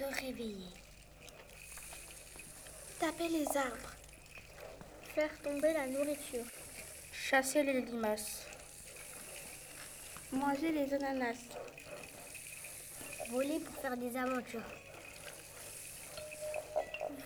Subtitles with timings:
[0.00, 0.72] Se réveiller.
[2.98, 3.92] Taper les arbres.
[5.14, 6.46] Faire tomber la nourriture.
[7.12, 8.46] Chasser les limaces.
[10.32, 11.36] Manger les ananas.
[13.28, 14.70] Voler pour faire des aventures.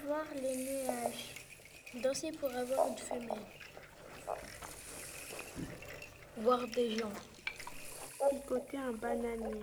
[0.04, 1.34] Voir les nuages.
[2.02, 3.46] Danser pour avoir une femelle.
[6.38, 7.12] Voir des gens.
[8.30, 9.62] Picoter un bananier.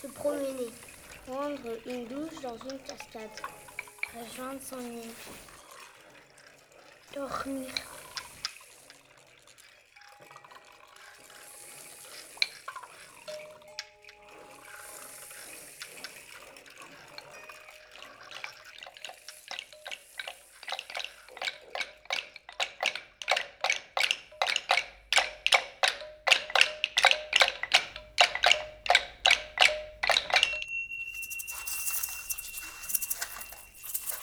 [0.00, 0.70] Se promener.
[1.26, 3.30] Prendre une douche dans une cascade.
[4.14, 5.10] Rejoindre son nid.
[7.12, 7.97] Dormir.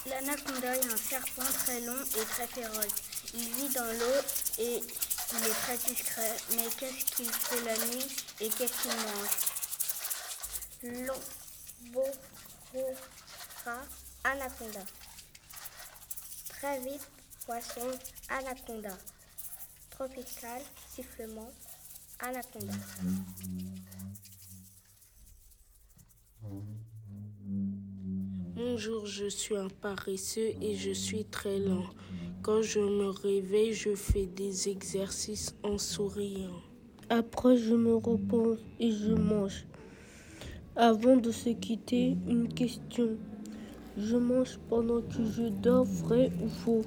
[0.08, 2.96] L'anaconda est un serpent très long et très féroce.
[3.34, 4.22] Il vit dans l'eau
[4.60, 6.38] et il est très discret.
[6.52, 8.08] Mais qu'est-ce qu'il fait la nuit
[8.40, 9.36] et qu'est-ce qu'il mange?
[11.94, 13.82] L'omborora
[14.24, 14.84] anaconda.
[16.50, 17.08] Très vite,
[17.46, 17.92] poisson
[18.30, 18.98] anaconda.
[19.90, 20.62] Tropical,
[20.94, 21.52] sifflement,
[22.20, 22.74] anaconda.
[28.78, 31.86] Je suis un paresseux et je suis très lent.
[32.42, 36.60] Quand je me réveille, je fais des exercices en souriant.
[37.10, 39.66] Après, je me repose et je mange.
[40.76, 43.12] Avant de se quitter, une question.
[43.98, 46.82] Je mange pendant que je dors, vrai ou faux?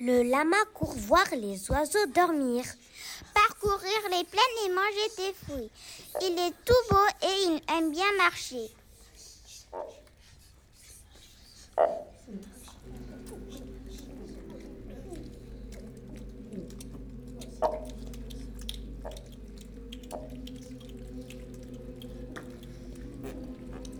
[0.00, 2.62] Le lama court voir les oiseaux dormir.
[3.34, 5.70] Parcourir les plaines et manger des fruits.
[6.22, 8.70] Il est tout beau et il aime bien marcher.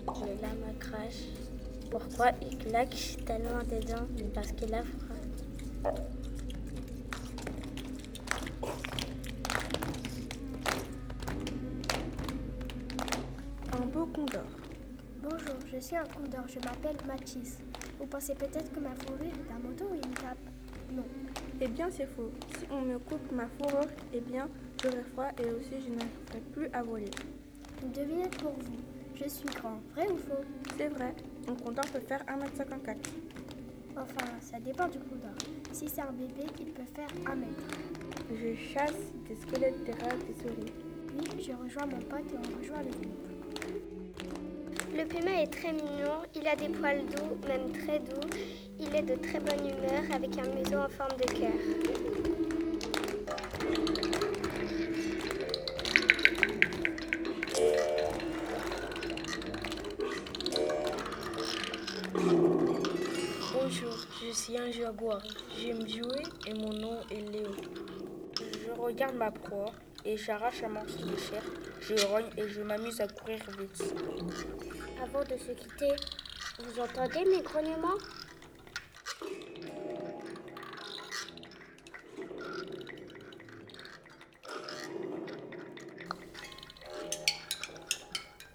[0.07, 1.25] Le lama crache.
[1.91, 5.18] Pourquoi il claque tellement des dents Parce qu'il a froid.
[5.85, 5.93] Un
[13.93, 14.43] beau condor.
[15.23, 15.39] Bonjour,
[15.73, 17.59] je suis un condor, je m'appelle Mathis.
[17.99, 20.39] Vous pensez peut-être que ma fourrure est un manteau ou une cape?
[20.91, 21.05] Non.
[21.61, 22.33] Eh bien, c'est faux.
[22.59, 24.49] Si on me coupe ma fourrure, eh bien,
[24.83, 27.11] j'aurai froid et aussi je n'arriverai plus à voler.
[27.83, 28.79] Une devinette pour vous.
[29.15, 30.45] Je suis grand, vrai ou faux?
[30.77, 31.15] C'est vrai,
[31.49, 32.97] un condor peut faire 1m54.
[34.01, 35.35] Enfin, ça dépend du condor.
[35.73, 37.65] Si c'est un bébé, il peut faire un mètre.
[38.31, 40.73] Je chasse des squelettes terrestres des souris.
[41.09, 43.29] Puis, je rejoins mon pote et on rejoint le groupe.
[44.97, 48.29] Le puma est très mignon, il a des poils doux, même très doux.
[48.81, 51.53] Il est de très bonne humeur avec un museau en forme de cœur.
[63.71, 65.21] Bonjour, je suis un jaguar.
[65.59, 67.55] J'aime jouer et mon nom est Léo.
[68.41, 69.73] Je regarde ma proie
[70.07, 71.43] et j'arrache un morceau de chair.
[71.83, 73.95] Je rogne et je m'amuse à courir vite.
[75.03, 75.93] Avant de se quitter,
[76.61, 77.99] vous entendez mes grognements?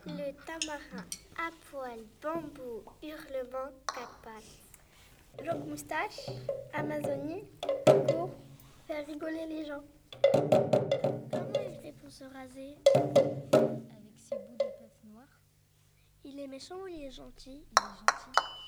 [0.07, 1.05] Le tamarin
[1.38, 4.72] à poil, bambou, hurlement, quatre pattes.
[5.41, 6.30] Longue moustache,
[6.74, 7.44] Amazonie,
[8.07, 8.30] court,
[8.88, 9.83] faire rigoler les gens.
[10.31, 15.41] Comment il fait pour se raser Avec ses bouts de tête noire,
[16.24, 17.65] Il est méchant ou il est gentil?
[17.71, 18.62] Il est gentil.